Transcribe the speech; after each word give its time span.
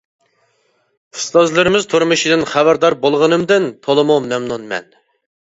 ئۇستازلىرىمىز 1.17 1.85
تۇرمۇشىدىن 1.91 2.45
خەۋەردار 2.53 2.97
بولغىنىمدىن 3.05 3.69
تولىمۇ 3.89 4.17
مەمنۇنمەن. 4.33 4.91